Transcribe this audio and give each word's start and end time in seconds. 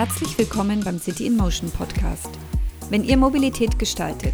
Herzlich 0.00 0.38
willkommen 0.38 0.82
beim 0.82 0.98
City 0.98 1.26
in 1.26 1.36
Motion 1.36 1.70
Podcast. 1.70 2.30
Wenn 2.88 3.04
ihr 3.04 3.18
Mobilität 3.18 3.78
gestaltet, 3.78 4.32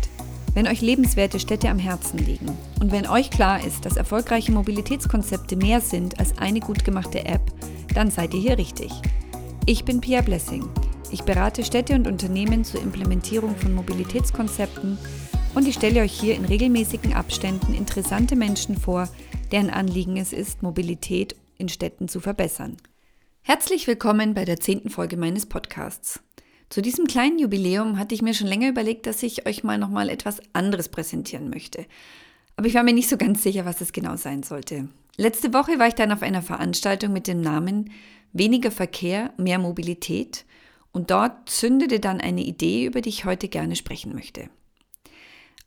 wenn 0.54 0.69
euch 0.69 0.80
lebenswerte 0.80 1.41
Städte 1.41 1.69
am 1.69 1.80
Herzen 1.80 2.19
liegen 2.19 2.57
und 2.80 2.93
wenn 2.93 3.09
euch 3.09 3.30
klar 3.30 3.64
ist, 3.64 3.84
dass 3.84 3.96
erfolgreiche 3.96 4.52
Mobilitätskonzepte 4.52 5.57
mehr 5.57 5.80
sind 5.80 6.21
als 6.21 6.39
eine 6.39 6.61
gut 6.61 6.84
gemachte 6.84 7.25
App, 7.25 7.43
dann 7.93 8.12
seid 8.12 8.32
ihr 8.34 8.41
hier 8.41 8.59
richtig. 8.59 8.93
Ich 9.66 9.84
bin 9.84 10.00
Pia 10.00 10.21
Blessing. 10.21 10.68
Ich 11.11 11.25
berate 11.25 11.64
Städte 11.64 11.96
und 11.96 12.07
Unternehmen 12.07 12.62
zur 12.62 12.80
Implementierung 12.80 13.57
von 13.57 13.75
Mobilitätskonzepten 13.75 14.96
und 15.57 15.67
ich 15.67 15.75
stelle 15.75 16.03
euch 16.03 16.12
hier 16.12 16.37
in 16.37 16.45
regelmäßigen 16.45 17.12
Abständen 17.12 17.75
interessante 17.75 18.37
Menschen 18.37 18.77
vor, 18.77 19.09
deren 19.51 19.71
Anliegen 19.71 20.17
es 20.17 20.32
ist, 20.32 20.62
Mobilität 20.62 21.35
in 21.58 21.68
Städten 21.68 22.07
zu 22.07 22.21
verbessern. 22.21 22.76
Herzlich 23.49 23.86
willkommen 23.86 24.35
bei 24.35 24.45
der 24.45 24.59
zehnten 24.59 24.91
Folge 24.91 25.17
meines 25.17 25.46
Podcasts. 25.46 26.18
Zu 26.68 26.82
diesem 26.82 27.07
kleinen 27.07 27.39
Jubiläum 27.39 27.96
hatte 27.96 28.13
ich 28.13 28.21
mir 28.21 28.35
schon 28.35 28.49
länger 28.49 28.68
überlegt, 28.68 29.07
dass 29.07 29.23
ich 29.23 29.46
euch 29.46 29.63
mal 29.63 29.79
nochmal 29.79 30.09
etwas 30.09 30.41
anderes 30.53 30.89
präsentieren 30.89 31.49
möchte. 31.49 31.87
Aber 32.56 32.67
ich 32.67 32.75
war 32.75 32.83
mir 32.83 32.92
nicht 32.92 33.09
so 33.09 33.17
ganz 33.17 33.45
sicher, 33.45 33.64
was 33.64 33.81
es 33.81 33.92
genau 33.92 34.17
sein 34.17 34.42
sollte. 34.42 34.89
Letzte 35.17 35.55
Woche 35.55 35.78
war 35.78 35.87
ich 35.87 35.95
dann 35.95 36.11
auf 36.11 36.23
einer 36.23 36.42
Veranstaltung 36.42 37.12
mit 37.12 37.28
dem 37.28 37.41
Namen 37.41 37.92
Weniger 38.33 38.73
Verkehr, 38.73 39.33
mehr 39.37 39.61
Mobilität 39.61 40.45
und 40.91 41.12
dort 41.12 41.48
zündete 41.48 42.01
dann 42.01 42.20
eine 42.20 42.42
Idee, 42.42 42.87
über 42.87 43.01
die 43.01 43.11
ich 43.11 43.27
heute 43.27 43.47
gerne 43.47 43.77
sprechen 43.77 44.12
möchte. 44.12 44.51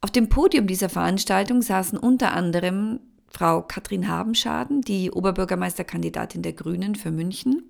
Auf 0.01 0.11
dem 0.11 0.27
Podium 0.27 0.67
dieser 0.67 0.89
Veranstaltung 0.89 1.61
saßen 1.61 1.97
unter 1.97 2.33
anderem 2.33 2.99
Frau 3.29 3.61
Katrin 3.61 4.07
Habenschaden, 4.07 4.81
die 4.81 5.11
Oberbürgermeisterkandidatin 5.11 6.41
der 6.41 6.53
Grünen 6.53 6.95
für 6.95 7.11
München, 7.11 7.69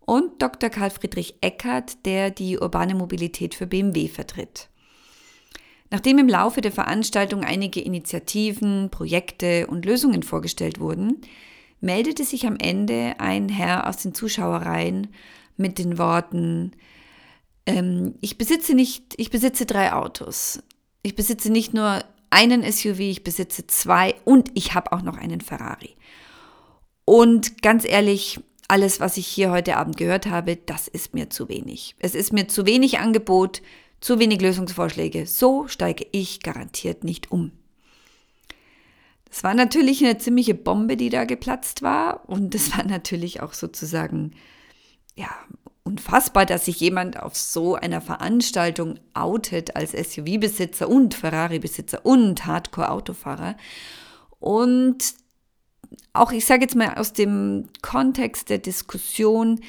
und 0.00 0.42
Dr. 0.42 0.68
Karl 0.68 0.90
Friedrich 0.90 1.36
Eckert, 1.40 2.04
der 2.04 2.30
die 2.30 2.58
urbane 2.58 2.94
Mobilität 2.94 3.54
für 3.54 3.66
BMW 3.66 4.08
vertritt. 4.08 4.68
Nachdem 5.90 6.18
im 6.18 6.28
Laufe 6.28 6.60
der 6.60 6.72
Veranstaltung 6.72 7.42
einige 7.42 7.80
Initiativen, 7.80 8.90
Projekte 8.90 9.66
und 9.66 9.86
Lösungen 9.86 10.22
vorgestellt 10.22 10.78
wurden, 10.78 11.22
meldete 11.80 12.24
sich 12.24 12.46
am 12.46 12.56
Ende 12.56 13.14
ein 13.18 13.48
Herr 13.48 13.88
aus 13.88 13.98
den 13.98 14.14
Zuschauereien 14.14 15.08
mit 15.56 15.78
den 15.78 15.96
Worten, 15.98 16.72
ähm, 17.66 18.14
ich 18.20 18.38
besitze 18.38 18.74
nicht, 18.74 19.14
ich 19.16 19.30
besitze 19.30 19.66
drei 19.66 19.92
Autos. 19.92 20.62
Ich 21.02 21.14
besitze 21.14 21.50
nicht 21.50 21.74
nur 21.74 22.04
einen 22.34 22.70
SUV, 22.70 22.98
ich 22.98 23.24
besitze 23.24 23.66
zwei 23.66 24.16
und 24.24 24.50
ich 24.54 24.74
habe 24.74 24.92
auch 24.92 25.02
noch 25.02 25.16
einen 25.16 25.40
Ferrari. 25.40 25.96
Und 27.04 27.62
ganz 27.62 27.84
ehrlich, 27.84 28.40
alles, 28.66 28.98
was 28.98 29.16
ich 29.16 29.26
hier 29.26 29.50
heute 29.50 29.76
Abend 29.76 29.96
gehört 29.96 30.26
habe, 30.26 30.56
das 30.56 30.88
ist 30.88 31.14
mir 31.14 31.30
zu 31.30 31.48
wenig. 31.48 31.94
Es 32.00 32.14
ist 32.14 32.32
mir 32.32 32.48
zu 32.48 32.66
wenig 32.66 32.98
Angebot, 32.98 33.62
zu 34.00 34.18
wenig 34.18 34.40
Lösungsvorschläge. 34.40 35.26
So 35.26 35.68
steige 35.68 36.06
ich 36.12 36.42
garantiert 36.42 37.04
nicht 37.04 37.30
um. 37.30 37.52
Das 39.28 39.44
war 39.44 39.54
natürlich 39.54 40.02
eine 40.04 40.18
ziemliche 40.18 40.54
Bombe, 40.54 40.96
die 40.96 41.10
da 41.10 41.24
geplatzt 41.24 41.82
war. 41.82 42.28
Und 42.28 42.54
das 42.54 42.76
war 42.76 42.84
natürlich 42.88 43.42
auch 43.42 43.52
sozusagen, 43.52 44.32
ja, 45.14 45.30
unfassbar, 45.84 46.46
dass 46.46 46.64
sich 46.64 46.80
jemand 46.80 47.22
auf 47.22 47.36
so 47.36 47.74
einer 47.74 48.00
Veranstaltung 48.00 48.98
outet 49.12 49.76
als 49.76 49.92
SUV-Besitzer 49.92 50.88
und 50.88 51.14
Ferrari-Besitzer 51.14 52.04
und 52.04 52.46
Hardcore-Autofahrer. 52.46 53.56
Und 54.40 55.14
auch, 56.14 56.32
ich 56.32 56.46
sage 56.46 56.62
jetzt 56.62 56.74
mal 56.74 56.94
aus 56.94 57.12
dem 57.12 57.68
Kontext 57.82 58.48
der 58.48 58.58
Diskussion, 58.58 59.60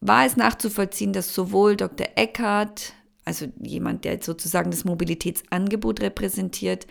war 0.00 0.26
es 0.26 0.36
nachzuvollziehen, 0.36 1.12
dass 1.12 1.32
sowohl 1.32 1.76
Dr. 1.76 2.08
Eckert, 2.16 2.92
also 3.24 3.46
jemand, 3.60 4.04
der 4.04 4.22
sozusagen 4.22 4.70
das 4.70 4.84
Mobilitätsangebot 4.84 6.00
repräsentiert, 6.00 6.86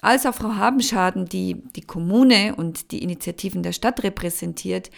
als 0.00 0.24
auch 0.26 0.34
Frau 0.34 0.54
Habenschaden, 0.54 1.26
die 1.26 1.62
die 1.76 1.82
Kommune 1.82 2.54
und 2.54 2.90
die 2.92 3.02
Initiativen 3.02 3.62
der 3.62 3.72
Stadt 3.72 4.02
repräsentiert, 4.02 4.90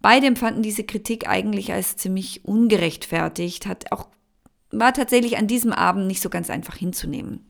beide 0.00 0.26
empfanden 0.26 0.62
diese 0.62 0.84
Kritik 0.84 1.28
eigentlich 1.28 1.72
als 1.72 1.96
ziemlich 1.96 2.44
ungerechtfertigt, 2.44 3.66
hat 3.66 3.92
auch, 3.92 4.08
war 4.70 4.92
tatsächlich 4.92 5.36
an 5.36 5.46
diesem 5.46 5.72
Abend 5.72 6.06
nicht 6.06 6.22
so 6.22 6.30
ganz 6.30 6.50
einfach 6.50 6.76
hinzunehmen. 6.76 7.46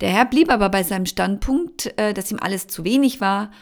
Der 0.00 0.10
Herr 0.10 0.24
blieb 0.24 0.50
aber 0.50 0.68
bei 0.68 0.82
seinem 0.82 1.06
Standpunkt, 1.06 1.96
äh, 1.96 2.12
dass 2.12 2.30
ihm 2.32 2.38
alles 2.40 2.66
zu 2.66 2.84
wenig 2.84 3.20
war. 3.20 3.52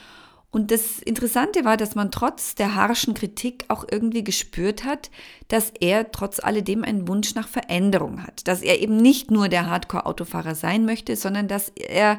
Und 0.50 0.72
das 0.72 0.98
Interessante 0.98 1.64
war, 1.64 1.76
dass 1.76 1.94
man 1.94 2.10
trotz 2.10 2.54
der 2.56 2.74
harschen 2.74 3.14
Kritik 3.14 3.66
auch 3.68 3.84
irgendwie 3.88 4.24
gespürt 4.24 4.84
hat, 4.84 5.10
dass 5.48 5.70
er 5.78 6.10
trotz 6.10 6.40
alledem 6.40 6.82
einen 6.82 7.06
Wunsch 7.06 7.34
nach 7.34 7.46
Veränderung 7.46 8.22
hat. 8.22 8.48
Dass 8.48 8.62
er 8.62 8.80
eben 8.80 8.96
nicht 8.96 9.30
nur 9.30 9.48
der 9.48 9.66
Hardcore-Autofahrer 9.66 10.54
sein 10.54 10.86
möchte, 10.86 11.14
sondern 11.14 11.46
dass 11.46 11.68
er 11.68 12.18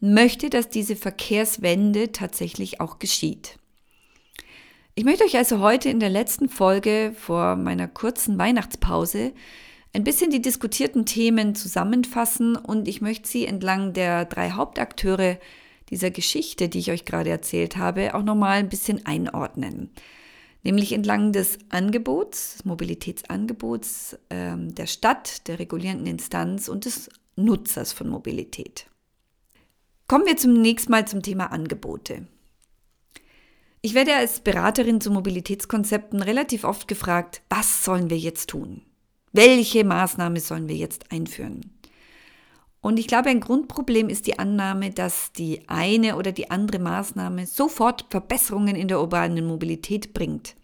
möchte, 0.00 0.48
dass 0.48 0.70
diese 0.70 0.96
Verkehrswende 0.96 2.12
tatsächlich 2.12 2.80
auch 2.80 2.98
geschieht. 2.98 3.57
Ich 4.98 5.04
möchte 5.04 5.22
euch 5.22 5.36
also 5.36 5.60
heute 5.60 5.90
in 5.90 6.00
der 6.00 6.10
letzten 6.10 6.48
Folge 6.48 7.14
vor 7.16 7.54
meiner 7.54 7.86
kurzen 7.86 8.36
Weihnachtspause 8.36 9.32
ein 9.92 10.02
bisschen 10.02 10.32
die 10.32 10.42
diskutierten 10.42 11.06
Themen 11.06 11.54
zusammenfassen 11.54 12.56
und 12.56 12.88
ich 12.88 13.00
möchte 13.00 13.28
sie 13.28 13.46
entlang 13.46 13.92
der 13.92 14.24
drei 14.24 14.50
Hauptakteure 14.50 15.38
dieser 15.88 16.10
Geschichte, 16.10 16.68
die 16.68 16.80
ich 16.80 16.90
euch 16.90 17.04
gerade 17.04 17.30
erzählt 17.30 17.76
habe, 17.76 18.16
auch 18.16 18.24
nochmal 18.24 18.58
ein 18.58 18.68
bisschen 18.68 19.06
einordnen. 19.06 19.90
Nämlich 20.64 20.92
entlang 20.92 21.30
des 21.30 21.60
Angebots, 21.68 22.54
des 22.54 22.64
Mobilitätsangebots 22.64 24.18
ähm, 24.30 24.74
der 24.74 24.86
Stadt, 24.86 25.46
der 25.46 25.60
regulierenden 25.60 26.08
Instanz 26.08 26.66
und 26.66 26.86
des 26.86 27.08
Nutzers 27.36 27.92
von 27.92 28.08
Mobilität. 28.08 28.88
Kommen 30.08 30.26
wir 30.26 30.36
zunächst 30.36 30.90
mal 30.90 31.06
zum 31.06 31.22
Thema 31.22 31.52
Angebote. 31.52 32.26
Ich 33.88 33.94
werde 33.94 34.14
als 34.14 34.40
Beraterin 34.40 35.00
zu 35.00 35.10
Mobilitätskonzepten 35.10 36.20
relativ 36.20 36.64
oft 36.64 36.88
gefragt, 36.88 37.40
was 37.48 37.86
sollen 37.86 38.10
wir 38.10 38.18
jetzt 38.18 38.50
tun? 38.50 38.82
Welche 39.32 39.82
Maßnahme 39.82 40.40
sollen 40.40 40.68
wir 40.68 40.76
jetzt 40.76 41.10
einführen? 41.10 41.72
Und 42.82 42.98
ich 42.98 43.06
glaube, 43.06 43.30
ein 43.30 43.40
Grundproblem 43.40 44.10
ist 44.10 44.26
die 44.26 44.38
Annahme, 44.38 44.90
dass 44.90 45.32
die 45.32 45.66
eine 45.70 46.16
oder 46.16 46.32
die 46.32 46.50
andere 46.50 46.80
Maßnahme 46.80 47.46
sofort 47.46 48.04
Verbesserungen 48.10 48.76
in 48.76 48.88
der 48.88 49.00
urbanen 49.00 49.46
Mobilität 49.46 50.12
bringt. 50.12 50.54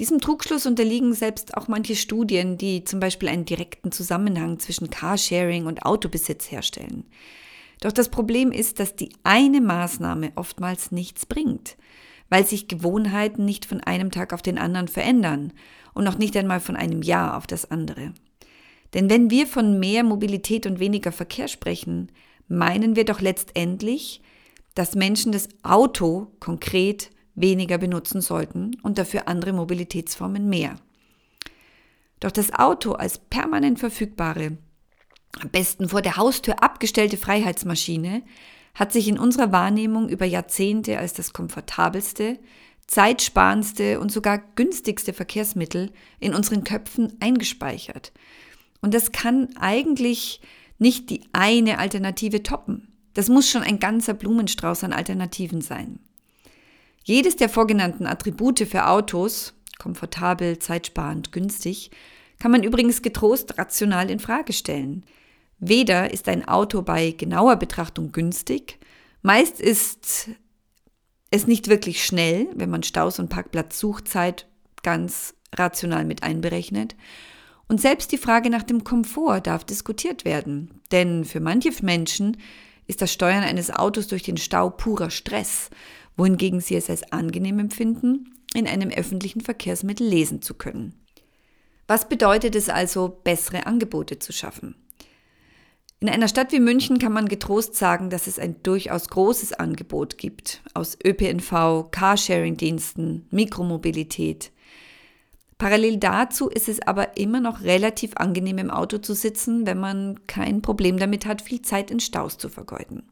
Diesem 0.00 0.20
Trugschluss 0.20 0.66
unterliegen 0.66 1.14
selbst 1.14 1.56
auch 1.56 1.68
manche 1.68 1.94
Studien, 1.94 2.58
die 2.58 2.82
zum 2.82 2.98
Beispiel 2.98 3.28
einen 3.28 3.44
direkten 3.44 3.92
Zusammenhang 3.92 4.58
zwischen 4.58 4.90
Carsharing 4.90 5.66
und 5.66 5.86
Autobesitz 5.86 6.50
herstellen. 6.50 7.04
Doch 7.80 7.92
das 7.92 8.08
Problem 8.08 8.52
ist, 8.52 8.80
dass 8.80 8.96
die 8.96 9.10
eine 9.24 9.60
Maßnahme 9.60 10.32
oftmals 10.36 10.92
nichts 10.92 11.26
bringt, 11.26 11.76
weil 12.28 12.46
sich 12.46 12.68
Gewohnheiten 12.68 13.44
nicht 13.44 13.66
von 13.66 13.80
einem 13.80 14.10
Tag 14.10 14.32
auf 14.32 14.42
den 14.42 14.58
anderen 14.58 14.88
verändern 14.88 15.52
und 15.92 16.04
noch 16.04 16.18
nicht 16.18 16.36
einmal 16.36 16.60
von 16.60 16.76
einem 16.76 17.02
Jahr 17.02 17.36
auf 17.36 17.46
das 17.46 17.70
andere. 17.70 18.12
Denn 18.94 19.10
wenn 19.10 19.30
wir 19.30 19.46
von 19.46 19.80
mehr 19.80 20.04
Mobilität 20.04 20.66
und 20.66 20.78
weniger 20.78 21.12
Verkehr 21.12 21.48
sprechen, 21.48 22.10
meinen 22.48 22.96
wir 22.96 23.04
doch 23.04 23.20
letztendlich, 23.20 24.20
dass 24.74 24.94
Menschen 24.94 25.32
das 25.32 25.48
Auto 25.62 26.28
konkret 26.40 27.10
weniger 27.34 27.78
benutzen 27.78 28.20
sollten 28.20 28.76
und 28.82 28.98
dafür 28.98 29.28
andere 29.28 29.52
Mobilitätsformen 29.52 30.48
mehr. 30.48 30.76
Doch 32.20 32.30
das 32.30 32.52
Auto 32.54 32.92
als 32.92 33.18
permanent 33.18 33.78
verfügbare, 33.78 34.56
am 35.40 35.50
besten 35.50 35.88
vor 35.88 36.02
der 36.02 36.16
Haustür 36.16 36.62
abgestellte 36.62 37.16
Freiheitsmaschine 37.16 38.22
hat 38.74 38.92
sich 38.92 39.08
in 39.08 39.18
unserer 39.18 39.52
Wahrnehmung 39.52 40.08
über 40.08 40.24
Jahrzehnte 40.24 40.98
als 40.98 41.12
das 41.12 41.32
komfortabelste, 41.32 42.38
zeitsparendste 42.86 44.00
und 44.00 44.10
sogar 44.10 44.38
günstigste 44.56 45.12
Verkehrsmittel 45.12 45.90
in 46.18 46.34
unseren 46.34 46.64
Köpfen 46.64 47.16
eingespeichert. 47.20 48.12
Und 48.80 48.94
das 48.94 49.12
kann 49.12 49.48
eigentlich 49.58 50.40
nicht 50.78 51.08
die 51.10 51.22
eine 51.32 51.78
Alternative 51.78 52.42
toppen. 52.42 52.88
Das 53.14 53.28
muss 53.28 53.48
schon 53.48 53.62
ein 53.62 53.78
ganzer 53.78 54.12
Blumenstrauß 54.12 54.84
an 54.84 54.92
Alternativen 54.92 55.60
sein. 55.60 56.00
Jedes 57.04 57.36
der 57.36 57.48
vorgenannten 57.48 58.06
Attribute 58.06 58.66
für 58.68 58.88
Autos, 58.88 59.54
komfortabel, 59.78 60.58
zeitsparend, 60.58 61.32
günstig, 61.32 61.90
kann 62.38 62.50
man 62.50 62.62
übrigens 62.62 63.02
getrost 63.02 63.56
rational 63.56 64.10
in 64.10 64.18
Frage 64.18 64.52
stellen. 64.52 65.04
Weder 65.66 66.12
ist 66.12 66.28
ein 66.28 66.46
Auto 66.46 66.82
bei 66.82 67.12
genauer 67.12 67.56
Betrachtung 67.56 68.12
günstig, 68.12 68.78
meist 69.22 69.62
ist 69.62 70.28
es 71.30 71.46
nicht 71.46 71.68
wirklich 71.68 72.04
schnell, 72.04 72.48
wenn 72.54 72.68
man 72.68 72.82
Staus 72.82 73.18
und 73.18 73.30
Parkplatzsuchzeit 73.30 74.46
ganz 74.82 75.34
rational 75.54 76.04
mit 76.04 76.22
einberechnet. 76.22 76.96
Und 77.66 77.80
selbst 77.80 78.12
die 78.12 78.18
Frage 78.18 78.50
nach 78.50 78.62
dem 78.62 78.84
Komfort 78.84 79.40
darf 79.40 79.64
diskutiert 79.64 80.26
werden. 80.26 80.82
Denn 80.92 81.24
für 81.24 81.40
manche 81.40 81.70
Menschen 81.82 82.36
ist 82.86 83.00
das 83.00 83.10
Steuern 83.10 83.42
eines 83.42 83.70
Autos 83.70 84.06
durch 84.06 84.22
den 84.22 84.36
Stau 84.36 84.68
purer 84.68 85.08
Stress, 85.08 85.70
wohingegen 86.18 86.60
sie 86.60 86.76
es 86.76 86.90
als 86.90 87.10
angenehm 87.10 87.58
empfinden, 87.58 88.34
in 88.52 88.68
einem 88.68 88.90
öffentlichen 88.90 89.40
Verkehrsmittel 89.40 90.06
lesen 90.06 90.42
zu 90.42 90.52
können. 90.52 90.94
Was 91.86 92.06
bedeutet 92.06 92.54
es 92.54 92.68
also, 92.68 93.08
bessere 93.24 93.64
Angebote 93.64 94.18
zu 94.18 94.34
schaffen? 94.34 94.74
In 96.04 96.10
einer 96.10 96.28
Stadt 96.28 96.52
wie 96.52 96.60
München 96.60 96.98
kann 96.98 97.14
man 97.14 97.28
getrost 97.28 97.76
sagen, 97.76 98.10
dass 98.10 98.26
es 98.26 98.38
ein 98.38 98.62
durchaus 98.62 99.08
großes 99.08 99.54
Angebot 99.54 100.18
gibt 100.18 100.60
aus 100.74 100.98
ÖPNV, 101.02 101.90
Carsharing-Diensten, 101.90 103.26
Mikromobilität. 103.30 104.52
Parallel 105.56 105.96
dazu 105.96 106.50
ist 106.50 106.68
es 106.68 106.86
aber 106.86 107.16
immer 107.16 107.40
noch 107.40 107.62
relativ 107.62 108.18
angenehm 108.18 108.58
im 108.58 108.70
Auto 108.70 108.98
zu 108.98 109.14
sitzen, 109.14 109.64
wenn 109.64 109.80
man 109.80 110.26
kein 110.26 110.60
Problem 110.60 110.98
damit 110.98 111.24
hat, 111.24 111.40
viel 111.40 111.62
Zeit 111.62 111.90
in 111.90 112.00
Staus 112.00 112.36
zu 112.36 112.50
vergeuden. 112.50 113.04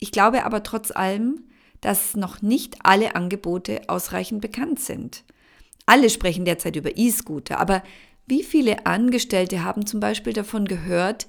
Ich 0.00 0.10
glaube 0.10 0.44
aber 0.44 0.64
trotz 0.64 0.90
allem, 0.90 1.44
dass 1.82 2.16
noch 2.16 2.42
nicht 2.42 2.78
alle 2.82 3.14
Angebote 3.14 3.82
ausreichend 3.86 4.40
bekannt 4.40 4.80
sind. 4.80 5.22
Alle 5.86 6.10
sprechen 6.10 6.44
derzeit 6.44 6.74
über 6.74 6.96
E-Scooter, 6.96 7.60
aber 7.60 7.84
wie 8.26 8.42
viele 8.42 8.86
Angestellte 8.86 9.62
haben 9.62 9.86
zum 9.86 10.00
Beispiel 10.00 10.32
davon 10.32 10.64
gehört, 10.64 11.28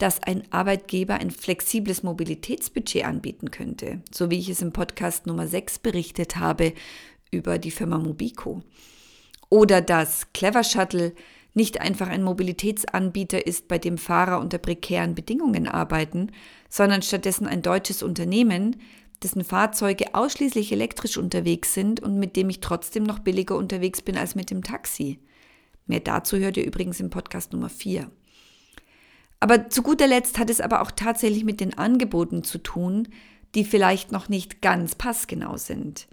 dass 0.00 0.22
ein 0.22 0.42
Arbeitgeber 0.50 1.14
ein 1.14 1.30
flexibles 1.30 2.02
Mobilitätsbudget 2.02 3.04
anbieten 3.04 3.50
könnte, 3.50 4.00
so 4.10 4.30
wie 4.30 4.38
ich 4.38 4.48
es 4.48 4.62
im 4.62 4.72
Podcast 4.72 5.26
Nummer 5.26 5.46
6 5.46 5.80
berichtet 5.80 6.36
habe 6.36 6.72
über 7.30 7.58
die 7.58 7.70
Firma 7.70 7.98
Mobico. 7.98 8.62
Oder 9.50 9.82
dass 9.82 10.32
Clever 10.32 10.64
Shuttle 10.64 11.12
nicht 11.52 11.82
einfach 11.82 12.08
ein 12.08 12.22
Mobilitätsanbieter 12.22 13.46
ist, 13.46 13.68
bei 13.68 13.76
dem 13.76 13.98
Fahrer 13.98 14.40
unter 14.40 14.56
prekären 14.56 15.14
Bedingungen 15.14 15.68
arbeiten, 15.68 16.32
sondern 16.70 17.02
stattdessen 17.02 17.46
ein 17.46 17.60
deutsches 17.60 18.02
Unternehmen, 18.02 18.76
dessen 19.22 19.44
Fahrzeuge 19.44 20.14
ausschließlich 20.14 20.72
elektrisch 20.72 21.18
unterwegs 21.18 21.74
sind 21.74 22.00
und 22.00 22.18
mit 22.18 22.36
dem 22.36 22.48
ich 22.48 22.60
trotzdem 22.60 23.02
noch 23.02 23.18
billiger 23.18 23.56
unterwegs 23.56 24.00
bin 24.00 24.16
als 24.16 24.34
mit 24.34 24.50
dem 24.50 24.64
Taxi. 24.64 25.18
Mehr 25.86 26.00
dazu 26.00 26.38
hört 26.38 26.56
ihr 26.56 26.64
übrigens 26.64 27.00
im 27.00 27.10
Podcast 27.10 27.52
Nummer 27.52 27.68
4. 27.68 28.10
Aber 29.40 29.70
zu 29.70 29.82
guter 29.82 30.06
Letzt 30.06 30.38
hat 30.38 30.50
es 30.50 30.60
aber 30.60 30.82
auch 30.82 30.90
tatsächlich 30.90 31.44
mit 31.44 31.60
den 31.60 31.76
Angeboten 31.76 32.44
zu 32.44 32.58
tun, 32.58 33.08
die 33.54 33.64
vielleicht 33.64 34.12
noch 34.12 34.28
nicht 34.28 34.60
ganz 34.60 34.94
passgenau 34.94 35.56
sind. 35.56 36.06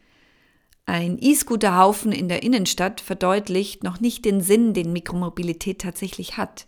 Ein 0.85 1.17
E-Scooter-Haufen 1.19 2.13
in 2.13 2.29
der 2.29 2.43
Innenstadt 2.43 3.01
verdeutlicht 3.01 3.83
noch 3.83 3.99
nicht 3.99 4.23
den 4.23 4.39
Sinn, 4.39 4.73
den 4.73 4.93
Mikromobilität 4.93 5.81
tatsächlich 5.81 6.37
hat. 6.37 6.65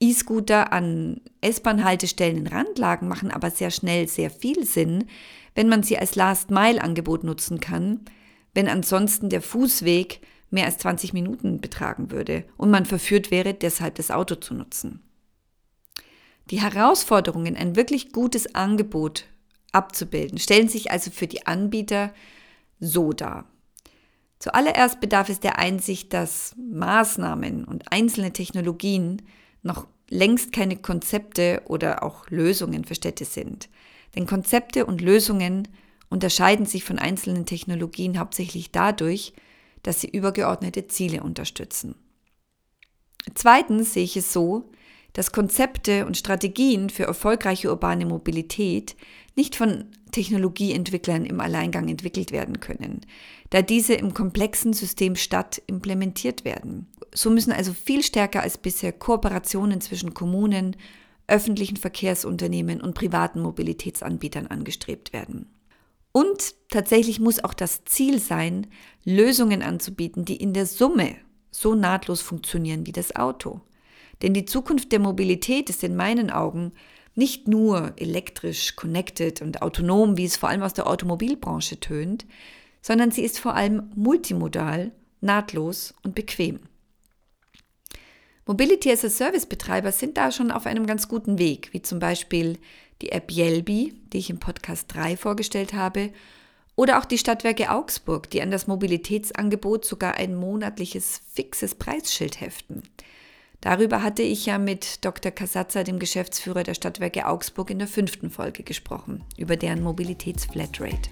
E-Scooter 0.00 0.72
an 0.72 1.20
S-Bahn-Haltestellen 1.40 2.38
in 2.38 2.46
Randlagen 2.48 3.08
machen 3.08 3.30
aber 3.30 3.50
sehr 3.50 3.70
schnell 3.70 4.08
sehr 4.08 4.30
viel 4.30 4.66
Sinn, 4.66 5.04
wenn 5.54 5.68
man 5.68 5.84
sie 5.84 5.96
als 5.96 6.16
Last-Mile-Angebot 6.16 7.22
nutzen 7.22 7.60
kann, 7.60 8.00
wenn 8.52 8.68
ansonsten 8.68 9.30
der 9.30 9.40
Fußweg 9.40 10.20
mehr 10.50 10.66
als 10.66 10.78
20 10.78 11.12
Minuten 11.12 11.60
betragen 11.60 12.10
würde 12.10 12.44
und 12.56 12.70
man 12.70 12.84
verführt 12.84 13.30
wäre, 13.30 13.54
deshalb 13.54 13.94
das 13.94 14.10
Auto 14.10 14.34
zu 14.34 14.54
nutzen. 14.54 15.05
Die 16.50 16.60
Herausforderungen, 16.60 17.56
ein 17.56 17.74
wirklich 17.76 18.12
gutes 18.12 18.54
Angebot 18.54 19.24
abzubilden, 19.72 20.38
stellen 20.38 20.68
sich 20.68 20.90
also 20.90 21.10
für 21.10 21.26
die 21.26 21.46
Anbieter 21.46 22.14
so 22.78 23.12
dar. 23.12 23.46
Zuallererst 24.38 25.00
bedarf 25.00 25.28
es 25.28 25.40
der 25.40 25.58
Einsicht, 25.58 26.12
dass 26.12 26.54
Maßnahmen 26.56 27.64
und 27.64 27.90
einzelne 27.90 28.32
Technologien 28.32 29.22
noch 29.62 29.88
längst 30.08 30.52
keine 30.52 30.76
Konzepte 30.76 31.62
oder 31.66 32.02
auch 32.02 32.30
Lösungen 32.30 32.84
für 32.84 32.94
Städte 32.94 33.24
sind. 33.24 33.68
Denn 34.14 34.26
Konzepte 34.26 34.86
und 34.86 35.00
Lösungen 35.00 35.66
unterscheiden 36.10 36.66
sich 36.66 36.84
von 36.84 36.98
einzelnen 36.98 37.46
Technologien 37.46 38.18
hauptsächlich 38.18 38.70
dadurch, 38.70 39.32
dass 39.82 40.00
sie 40.00 40.08
übergeordnete 40.08 40.86
Ziele 40.86 41.22
unterstützen. 41.22 41.96
Zweitens 43.34 43.94
sehe 43.94 44.04
ich 44.04 44.16
es 44.16 44.32
so, 44.32 44.70
dass 45.16 45.32
Konzepte 45.32 46.04
und 46.04 46.18
Strategien 46.18 46.90
für 46.90 47.04
erfolgreiche 47.04 47.70
urbane 47.70 48.04
Mobilität 48.04 48.96
nicht 49.34 49.56
von 49.56 49.86
Technologieentwicklern 50.12 51.24
im 51.24 51.40
Alleingang 51.40 51.88
entwickelt 51.88 52.32
werden 52.32 52.60
können, 52.60 53.00
da 53.48 53.62
diese 53.62 53.94
im 53.94 54.12
komplexen 54.12 54.74
System 54.74 55.16
Stadt 55.16 55.62
implementiert 55.68 56.44
werden. 56.44 56.88
So 57.14 57.30
müssen 57.30 57.52
also 57.52 57.72
viel 57.72 58.02
stärker 58.02 58.42
als 58.42 58.58
bisher 58.58 58.92
Kooperationen 58.92 59.80
zwischen 59.80 60.12
Kommunen, 60.12 60.76
öffentlichen 61.28 61.78
Verkehrsunternehmen 61.78 62.82
und 62.82 62.92
privaten 62.92 63.40
Mobilitätsanbietern 63.40 64.48
angestrebt 64.48 65.14
werden. 65.14 65.46
Und 66.12 66.54
tatsächlich 66.68 67.20
muss 67.20 67.42
auch 67.42 67.54
das 67.54 67.84
Ziel 67.86 68.20
sein, 68.20 68.66
Lösungen 69.06 69.62
anzubieten, 69.62 70.26
die 70.26 70.36
in 70.36 70.52
der 70.52 70.66
Summe 70.66 71.16
so 71.50 71.74
nahtlos 71.74 72.20
funktionieren 72.20 72.84
wie 72.84 72.92
das 72.92 73.16
Auto. 73.16 73.62
Denn 74.22 74.34
die 74.34 74.46
Zukunft 74.46 74.92
der 74.92 75.00
Mobilität 75.00 75.70
ist 75.70 75.84
in 75.84 75.96
meinen 75.96 76.30
Augen 76.30 76.72
nicht 77.14 77.48
nur 77.48 77.92
elektrisch, 77.96 78.76
connected 78.76 79.42
und 79.42 79.62
autonom, 79.62 80.16
wie 80.16 80.24
es 80.24 80.36
vor 80.36 80.48
allem 80.48 80.62
aus 80.62 80.74
der 80.74 80.86
Automobilbranche 80.86 81.80
tönt, 81.80 82.26
sondern 82.82 83.10
sie 83.10 83.22
ist 83.22 83.38
vor 83.38 83.54
allem 83.54 83.90
multimodal, 83.94 84.92
nahtlos 85.20 85.94
und 86.02 86.14
bequem. 86.14 86.60
Mobility 88.46 88.92
as 88.92 89.04
a 89.04 89.10
Service 89.10 89.46
Betreiber 89.46 89.90
sind 89.90 90.16
da 90.16 90.30
schon 90.30 90.52
auf 90.52 90.66
einem 90.66 90.86
ganz 90.86 91.08
guten 91.08 91.38
Weg, 91.38 91.72
wie 91.72 91.82
zum 91.82 91.98
Beispiel 91.98 92.58
die 93.02 93.10
App 93.10 93.32
Yelby, 93.32 93.94
die 94.12 94.18
ich 94.18 94.30
im 94.30 94.38
Podcast 94.38 94.94
3 94.94 95.16
vorgestellt 95.16 95.72
habe, 95.72 96.12
oder 96.76 96.98
auch 96.98 97.06
die 97.06 97.18
Stadtwerke 97.18 97.70
Augsburg, 97.70 98.30
die 98.30 98.42
an 98.42 98.50
das 98.50 98.66
Mobilitätsangebot 98.66 99.84
sogar 99.84 100.14
ein 100.14 100.36
monatliches 100.36 101.22
fixes 101.32 101.74
Preisschild 101.74 102.40
heften. 102.40 102.82
Darüber 103.60 104.02
hatte 104.02 104.22
ich 104.22 104.46
ja 104.46 104.58
mit 104.58 105.04
Dr. 105.04 105.32
Kasatza, 105.32 105.82
dem 105.82 105.98
Geschäftsführer 105.98 106.62
der 106.62 106.74
Stadtwerke 106.74 107.26
Augsburg, 107.26 107.70
in 107.70 107.78
der 107.78 107.88
fünften 107.88 108.30
Folge 108.30 108.62
gesprochen, 108.62 109.24
über 109.36 109.56
deren 109.56 109.82
Mobilitätsflatrate. 109.82 111.10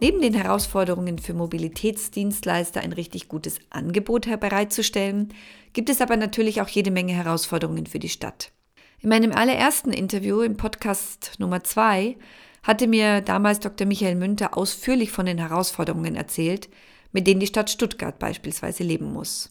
Neben 0.00 0.20
den 0.20 0.34
Herausforderungen 0.34 1.18
für 1.18 1.32
Mobilitätsdienstleister 1.32 2.80
ein 2.80 2.92
richtig 2.92 3.28
gutes 3.28 3.60
Angebot 3.70 4.28
bereitzustellen, 4.40 5.32
gibt 5.74 5.90
es 5.90 6.00
aber 6.00 6.16
natürlich 6.16 6.60
auch 6.60 6.68
jede 6.68 6.90
Menge 6.90 7.12
Herausforderungen 7.12 7.86
für 7.86 8.00
die 8.00 8.08
Stadt. 8.08 8.50
In 8.98 9.10
meinem 9.10 9.30
allerersten 9.30 9.92
Interview 9.92 10.40
im 10.40 10.56
Podcast 10.56 11.34
Nummer 11.38 11.62
2 11.62 12.16
hatte 12.64 12.88
mir 12.88 13.20
damals 13.20 13.60
Dr. 13.60 13.86
Michael 13.86 14.16
Münter 14.16 14.56
ausführlich 14.56 15.12
von 15.12 15.26
den 15.26 15.38
Herausforderungen 15.38 16.16
erzählt, 16.16 16.68
mit 17.12 17.26
denen 17.26 17.40
die 17.40 17.46
Stadt 17.46 17.70
Stuttgart 17.70 18.18
beispielsweise 18.18 18.82
leben 18.82 19.12
muss. 19.12 19.50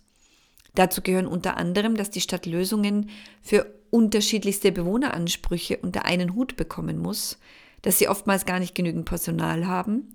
Dazu 0.76 1.02
gehören 1.02 1.28
unter 1.28 1.58
anderem, 1.58 1.96
dass 1.96 2.10
die 2.10 2.22
Stadt 2.22 2.46
Lösungen 2.46 3.10
für 3.42 3.74
unterschiedlichste 3.90 4.72
Bewohneransprüche 4.72 5.78
unter 5.78 6.06
einen 6.06 6.34
Hut 6.34 6.56
bekommen 6.56 6.98
muss, 6.98 7.38
dass 7.82 8.00
sie 8.00 8.08
oftmals 8.08 8.46
gar 8.46 8.60
nicht 8.60 8.76
genügend 8.76 9.06
Personal 9.06 9.68
haben 9.68 10.10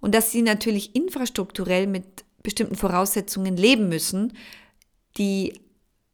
und 0.00 0.14
dass 0.14 0.30
sie 0.30 0.42
natürlich 0.42 0.94
infrastrukturell 0.94 1.86
mit 1.86 2.24
bestimmten 2.42 2.74
Voraussetzungen 2.74 3.56
leben 3.56 3.88
müssen, 3.88 4.34
die 5.16 5.60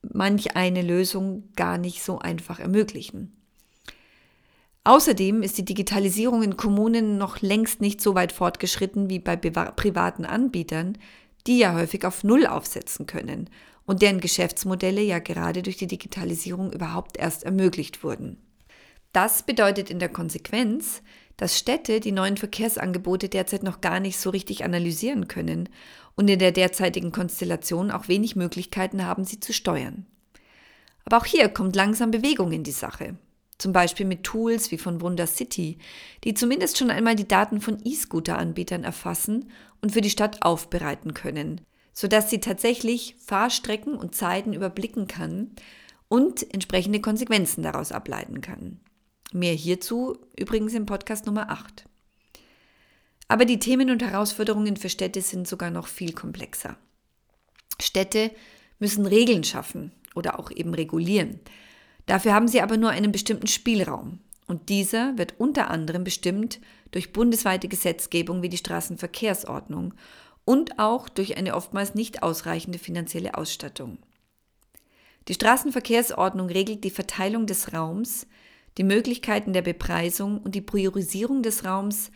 manch 0.03 0.57
eine 0.57 0.83
Lösung 0.83 1.51
gar 1.57 1.77
nicht 1.79 2.03
so 2.03 2.19
einfach 2.21 2.61
ermöglichen. 2.61 3.40
Außerdem 4.85 5.43
ist 5.43 5.59
die 5.59 5.65
Digitalisierung 5.65 6.43
in 6.43 6.57
Kommunen 6.57 7.19
noch 7.19 7.43
längst 7.43 7.83
nicht 7.83 8.01
so 8.01 8.15
weit 8.15 8.33
fortgeschritten 8.33 9.11
wie 9.11 9.19
bei 9.19 9.37
privaten 9.37 10.25
Anbietern, 10.25 10.97
die 11.47 11.59
ja 11.59 11.75
häufig 11.75 12.05
auf 12.07 12.25
Null 12.25 12.47
aufsetzen 12.47 13.07
können 13.07 13.51
und 13.85 14.03
deren 14.03 14.21
Geschäftsmodelle 14.21 15.03
ja 15.03 15.19
gerade 15.19 15.63
durch 15.63 15.77
die 15.77 15.87
Digitalisierung 15.87 16.73
überhaupt 16.73 17.19
erst 17.19 17.45
ermöglicht 17.45 18.03
wurden. 18.03 18.39
Das 19.13 19.43
bedeutet 19.43 19.91
in 19.91 19.99
der 19.99 20.09
Konsequenz, 20.09 21.03
dass 21.37 21.59
Städte 21.59 22.01
die 22.01 22.13
neuen 22.13 22.37
Verkehrsangebote 22.37 23.29
derzeit 23.29 23.63
noch 23.63 23.81
gar 23.81 24.01
nicht 24.01 24.19
so 24.19 24.31
richtig 24.31 24.65
analysieren 24.65 25.27
können 25.27 25.69
und 26.15 26.29
in 26.29 26.39
der 26.39 26.53
derzeitigen 26.53 27.13
Konstellation 27.13 27.91
auch 27.91 28.09
wenig 28.09 28.37
Möglichkeiten 28.37 29.05
haben, 29.05 29.25
sie 29.25 29.41
zu 29.41 29.53
steuern. 29.53 30.07
Aber 31.05 31.19
auch 31.19 31.25
hier 31.25 31.49
kommt 31.49 31.77
langsam 31.77 32.11
Bewegung 32.11 32.53
in 32.53 32.63
die 32.63 32.71
Sache. 32.71 33.17
Zum 33.61 33.75
Beispiel 33.75 34.07
mit 34.07 34.25
Tools 34.25 34.71
wie 34.71 34.79
von 34.79 35.03
Wunder 35.03 35.27
City, 35.27 35.77
die 36.25 36.33
zumindest 36.33 36.79
schon 36.79 36.91
einmal 36.91 37.15
die 37.15 37.29
Daten 37.29 37.61
von 37.61 37.79
E-Scooter-Anbietern 37.85 38.85
erfassen 38.85 39.51
und 39.83 39.93
für 39.93 40.01
die 40.01 40.09
Stadt 40.09 40.41
aufbereiten 40.41 41.13
können, 41.13 41.61
sodass 41.93 42.31
sie 42.31 42.41
tatsächlich 42.41 43.17
Fahrstrecken 43.23 43.99
und 43.99 44.15
Zeiten 44.15 44.55
überblicken 44.55 45.09
kann 45.09 45.51
und 46.09 46.51
entsprechende 46.55 47.03
Konsequenzen 47.03 47.63
daraus 47.63 47.93
ableiten 47.93 48.41
kann. 48.41 48.81
Mehr 49.31 49.53
hierzu 49.53 50.17
übrigens 50.39 50.73
im 50.73 50.87
Podcast 50.87 51.27
Nummer 51.27 51.51
8. 51.51 51.85
Aber 53.29 53.45
die 53.45 53.59
Themen 53.59 53.91
und 53.91 54.03
Herausforderungen 54.03 54.79
für 54.79 54.89
Städte 54.89 55.21
sind 55.21 55.47
sogar 55.47 55.71
noch 55.71 55.87
viel 55.87 56.15
komplexer. 56.15 56.79
Städte 57.79 58.31
müssen 58.79 59.05
Regeln 59.05 59.45
schaffen 59.45 59.93
oder 60.15 60.39
auch 60.39 60.51
eben 60.51 60.73
regulieren. 60.73 61.41
Dafür 62.11 62.35
haben 62.35 62.49
sie 62.49 62.61
aber 62.61 62.77
nur 62.77 62.91
einen 62.91 63.13
bestimmten 63.13 63.47
Spielraum. 63.47 64.19
Und 64.49 64.69
dieser 64.69 65.17
wird 65.17 65.35
unter 65.39 65.71
anderem 65.71 66.03
bestimmt 66.03 66.59
durch 66.91 67.13
bundesweite 67.13 67.69
Gesetzgebung 67.69 68.43
wie 68.43 68.49
die 68.49 68.57
Straßenverkehrsordnung 68.57 69.95
und 70.45 70.81
auch 70.81 71.09
durch 71.09 71.37
eine 71.37 71.55
oftmals 71.55 71.95
nicht 71.95 72.25
ausreichende 72.25 72.81
finanzielle 72.81 73.37
Ausstattung. 73.37 73.99
Die 75.29 75.35
Straßenverkehrsordnung 75.35 76.49
regelt 76.49 76.83
die 76.83 76.91
Verteilung 76.91 77.47
des 77.47 77.73
Raums, 77.73 78.27
die 78.77 78.83
Möglichkeiten 78.83 79.53
der 79.53 79.63
Bepreisung 79.63 80.39
und 80.39 80.57
die 80.57 80.63
Priorisierung 80.63 81.45
des 81.45 81.65
Raums 81.65 82.11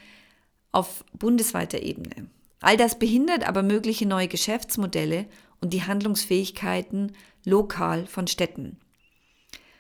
auf 0.73 1.05
bundesweiter 1.17 1.83
Ebene. 1.83 2.27
All 2.59 2.77
das 2.77 2.99
behindert 2.99 3.47
aber 3.47 3.63
mögliche 3.63 4.07
neue 4.07 4.27
Geschäftsmodelle 4.27 5.27
und 5.61 5.73
die 5.73 5.85
Handlungsfähigkeiten 5.85 7.13
lokal 7.45 8.09
von 8.09 8.27
Städten. 8.27 8.81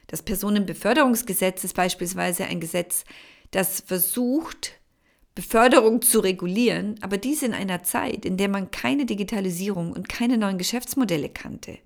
Das 0.06 0.22
Personenbeförderungsgesetz 0.22 1.64
ist 1.64 1.74
beispielsweise 1.74 2.44
ein 2.44 2.60
Gesetz, 2.60 3.04
das 3.50 3.80
versucht, 3.80 4.72
Beförderung 5.34 6.00
zu 6.00 6.20
regulieren, 6.20 6.96
aber 7.00 7.16
dies 7.16 7.42
in 7.42 7.54
einer 7.54 7.82
Zeit, 7.82 8.24
in 8.24 8.36
der 8.36 8.48
man 8.48 8.70
keine 8.70 9.04
Digitalisierung 9.04 9.92
und 9.92 10.08
keine 10.08 10.38
neuen 10.38 10.58
Geschäftsmodelle 10.58 11.28
kannte. 11.28 11.78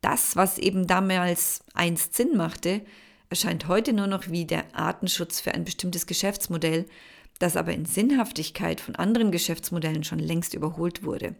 Das, 0.00 0.34
was 0.36 0.56
eben 0.56 0.86
damals 0.86 1.60
einst 1.74 2.14
Sinn 2.14 2.36
machte, 2.36 2.80
erscheint 3.28 3.68
heute 3.68 3.92
nur 3.92 4.06
noch 4.06 4.30
wie 4.30 4.46
der 4.46 4.74
Artenschutz 4.74 5.40
für 5.40 5.52
ein 5.52 5.64
bestimmtes 5.64 6.06
Geschäftsmodell, 6.06 6.86
das 7.38 7.56
aber 7.56 7.72
in 7.72 7.84
Sinnhaftigkeit 7.84 8.80
von 8.80 8.96
anderen 8.96 9.30
Geschäftsmodellen 9.30 10.04
schon 10.04 10.18
längst 10.18 10.54
überholt 10.54 11.04
wurde. 11.04 11.36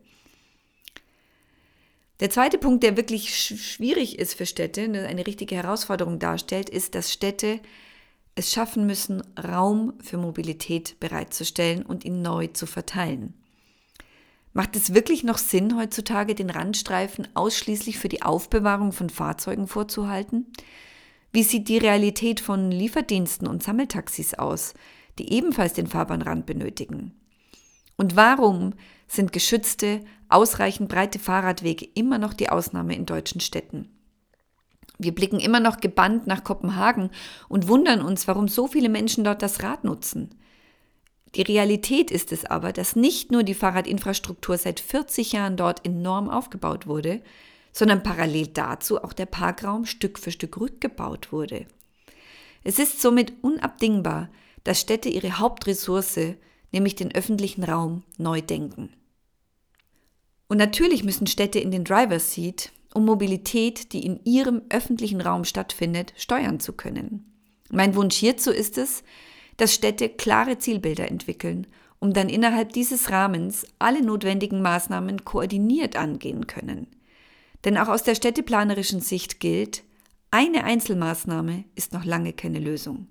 Der 2.21 2.29
zweite 2.29 2.59
Punkt, 2.59 2.83
der 2.83 2.99
wirklich 2.99 3.35
schwierig 3.35 4.19
ist 4.19 4.35
für 4.35 4.45
Städte, 4.45 4.83
eine 4.83 5.27
richtige 5.27 5.57
Herausforderung 5.57 6.19
darstellt, 6.19 6.69
ist, 6.69 6.95
dass 6.95 7.12
Städte 7.12 7.61
es 8.35 8.53
schaffen 8.53 8.87
müssen, 8.87 9.23
Raum 9.43 9.95
für 10.03 10.19
Mobilität 10.19 11.00
bereitzustellen 11.00 11.83
und 11.83 12.05
ihn 12.05 12.23
neu 12.23 12.49
zu 12.49 12.67
verteilen. 12.67 13.35
Macht 14.53 14.77
es 14.77 14.95
wirklich 14.95 15.25
noch 15.25 15.39
Sinn, 15.39 15.77
heutzutage 15.77 16.35
den 16.35 16.50
Randstreifen 16.50 17.29
ausschließlich 17.35 17.99
für 17.99 18.09
die 18.09 18.23
Aufbewahrung 18.23 18.93
von 18.93 19.09
Fahrzeugen 19.09 19.67
vorzuhalten? 19.67 20.47
Wie 21.33 21.45
sieht 21.45 21.69
die 21.69 21.79
Realität 21.79 22.41
von 22.41 22.71
Lieferdiensten 22.71 23.47
und 23.47 23.62
Sammeltaxis 23.62 24.35
aus, 24.35 24.75
die 25.19 25.33
ebenfalls 25.33 25.73
den 25.75 25.87
Fahrbahnrand 25.87 26.47
benötigen? 26.47 27.15
Und 28.00 28.16
warum 28.16 28.73
sind 29.07 29.30
geschützte, 29.30 30.00
ausreichend 30.30 30.88
breite 30.88 31.19
Fahrradwege 31.19 31.87
immer 31.95 32.16
noch 32.16 32.33
die 32.33 32.49
Ausnahme 32.49 32.97
in 32.97 33.04
deutschen 33.04 33.42
Städten? 33.42 33.90
Wir 34.99 35.14
blicken 35.14 35.38
immer 35.38 35.61
noch 35.61 35.80
gebannt 35.80 36.26
nach 36.26 36.42
Kopenhagen 36.42 37.11
und 37.50 37.69
wundern 37.69 38.00
uns, 38.00 38.26
warum 38.26 38.49
so 38.49 38.69
viele 38.69 38.88
Menschen 38.88 39.23
dort 39.23 39.42
das 39.42 39.62
Rad 39.62 39.85
nutzen. 39.85 40.30
Die 41.35 41.42
Realität 41.42 42.11
ist 42.11 42.33
es 42.33 42.47
aber, 42.47 42.73
dass 42.73 42.97
nicht 42.97 43.33
nur 43.33 43.42
die 43.42 43.52
Fahrradinfrastruktur 43.52 44.57
seit 44.57 44.80
40 44.80 45.33
Jahren 45.33 45.59
dort 45.59 45.85
enorm 45.85 46.30
aufgebaut 46.30 46.87
wurde, 46.87 47.21
sondern 47.71 48.02
parallel 48.02 48.47
dazu 48.47 49.04
auch 49.04 49.12
der 49.12 49.26
Parkraum 49.26 49.85
Stück 49.85 50.19
für 50.19 50.30
Stück 50.30 50.59
rückgebaut 50.59 51.33
wurde. 51.33 51.66
Es 52.64 52.78
ist 52.78 53.02
somit 53.02 53.35
unabdingbar, 53.42 54.30
dass 54.64 54.80
Städte 54.80 55.11
ihre 55.11 55.38
Hauptressource, 55.38 56.37
nämlich 56.73 56.95
den 56.95 57.15
öffentlichen 57.15 57.65
Raum, 57.65 58.03
neu 58.19 58.41
denken. 58.41 58.91
Und 60.49 60.59
natürlich 60.59 61.05
müssen 61.05 61.27
Städte 61.27 61.61
in 61.61 61.71
den 61.71 61.85
Driver's 61.85 62.33
Seat, 62.33 62.73
um 62.93 63.05
Mobilität, 63.05 63.93
die 63.93 64.05
in 64.05 64.21
ihrem 64.25 64.62
öffentlichen 64.69 65.21
Raum 65.21 65.45
stattfindet, 65.45 66.12
steuern 66.17 66.59
zu 66.59 66.73
können. 66.73 67.25
Mein 67.71 67.95
Wunsch 67.95 68.17
hierzu 68.17 68.50
ist 68.50 68.79
es, 68.79 69.05
dass 69.57 69.75
Städte 69.75 70.09
klare 70.09 70.59
Zielbilder 70.59 71.09
entwickeln, 71.09 71.67
um 72.00 72.12
dann 72.12 72.29
innerhalb 72.29 72.73
dieses 72.73 73.11
Rahmens 73.11 73.65
alle 73.79 74.03
notwendigen 74.03 74.62
Maßnahmen 74.62 75.25
koordiniert 75.25 75.97
angehen 75.97 76.47
können. 76.47 76.89
Denn 77.65 77.77
auch 77.77 77.89
aus 77.89 78.03
der 78.03 78.15
städteplanerischen 78.15 79.00
Sicht 79.00 79.39
gilt, 79.39 79.85
eine 80.31 80.65
Einzelmaßnahme 80.65 81.65
ist 81.75 81.93
noch 81.93 82.05
lange 82.05 82.33
keine 82.33 82.59
Lösung. 82.59 83.09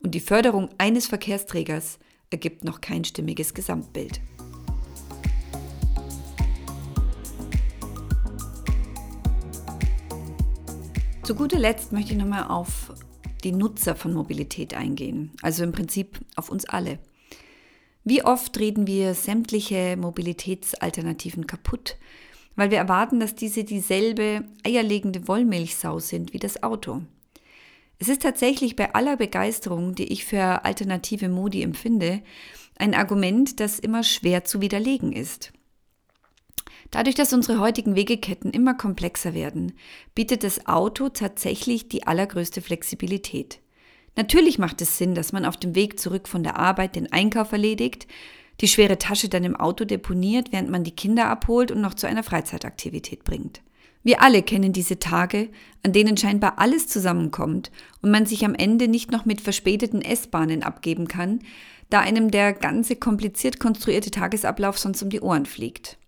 Und 0.00 0.14
die 0.14 0.20
Förderung 0.20 0.70
eines 0.78 1.06
Verkehrsträgers 1.06 1.98
ergibt 2.32 2.64
noch 2.64 2.80
kein 2.80 3.04
stimmiges 3.04 3.54
Gesamtbild. 3.54 4.20
Zu 11.22 11.36
guter 11.36 11.58
Letzt 11.58 11.92
möchte 11.92 12.12
ich 12.12 12.18
nochmal 12.18 12.48
auf 12.48 12.92
die 13.44 13.52
Nutzer 13.52 13.94
von 13.94 14.12
Mobilität 14.12 14.74
eingehen, 14.74 15.30
also 15.40 15.62
im 15.64 15.72
Prinzip 15.72 16.20
auf 16.36 16.48
uns 16.48 16.64
alle. 16.64 16.98
Wie 18.04 18.24
oft 18.24 18.58
reden 18.58 18.86
wir 18.88 19.14
sämtliche 19.14 19.96
Mobilitätsalternativen 19.96 21.46
kaputt, 21.46 21.96
weil 22.56 22.70
wir 22.70 22.78
erwarten, 22.78 23.20
dass 23.20 23.34
diese 23.34 23.64
dieselbe 23.64 24.44
eierlegende 24.66 25.28
Wollmilchsau 25.28 26.00
sind 26.00 26.32
wie 26.32 26.38
das 26.38 26.62
Auto. 26.62 27.02
Es 28.02 28.08
ist 28.08 28.22
tatsächlich 28.22 28.74
bei 28.74 28.96
aller 28.96 29.16
Begeisterung, 29.16 29.94
die 29.94 30.12
ich 30.12 30.24
für 30.24 30.64
alternative 30.64 31.28
Modi 31.28 31.62
empfinde, 31.62 32.20
ein 32.76 32.94
Argument, 32.94 33.60
das 33.60 33.78
immer 33.78 34.02
schwer 34.02 34.42
zu 34.42 34.60
widerlegen 34.60 35.12
ist. 35.12 35.52
Dadurch, 36.90 37.14
dass 37.14 37.32
unsere 37.32 37.60
heutigen 37.60 37.94
Wegeketten 37.94 38.50
immer 38.50 38.74
komplexer 38.74 39.34
werden, 39.34 39.74
bietet 40.16 40.42
das 40.42 40.66
Auto 40.66 41.10
tatsächlich 41.10 41.86
die 41.86 42.04
allergrößte 42.04 42.60
Flexibilität. 42.60 43.60
Natürlich 44.16 44.58
macht 44.58 44.82
es 44.82 44.98
Sinn, 44.98 45.14
dass 45.14 45.32
man 45.32 45.44
auf 45.44 45.56
dem 45.56 45.76
Weg 45.76 46.00
zurück 46.00 46.26
von 46.26 46.42
der 46.42 46.58
Arbeit 46.58 46.96
den 46.96 47.12
Einkauf 47.12 47.52
erledigt, 47.52 48.08
die 48.60 48.66
schwere 48.66 48.98
Tasche 48.98 49.28
dann 49.28 49.44
im 49.44 49.54
Auto 49.54 49.84
deponiert, 49.84 50.50
während 50.50 50.70
man 50.70 50.82
die 50.82 50.96
Kinder 50.96 51.28
abholt 51.28 51.70
und 51.70 51.80
noch 51.80 51.94
zu 51.94 52.08
einer 52.08 52.24
Freizeitaktivität 52.24 53.22
bringt. 53.22 53.62
Wir 54.02 54.20
alle 54.20 54.42
kennen 54.42 54.72
diese 54.72 54.98
Tage, 54.98 55.50
an 55.84 55.92
denen 55.92 56.16
scheinbar 56.16 56.58
alles 56.58 56.88
zusammenkommt 56.88 57.70
und 58.00 58.10
man 58.10 58.26
sich 58.26 58.44
am 58.44 58.54
Ende 58.54 58.88
nicht 58.88 59.12
noch 59.12 59.24
mit 59.24 59.40
verspäteten 59.40 60.02
S-Bahnen 60.02 60.62
abgeben 60.62 61.06
kann, 61.06 61.40
da 61.90 62.00
einem 62.00 62.30
der 62.30 62.52
ganze 62.52 62.96
kompliziert 62.96 63.60
konstruierte 63.60 64.10
Tagesablauf 64.10 64.78
sonst 64.78 65.02
um 65.02 65.10
die 65.10 65.20
Ohren 65.20 65.46
fliegt. 65.46 65.98